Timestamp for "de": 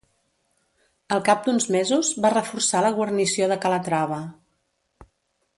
3.53-3.59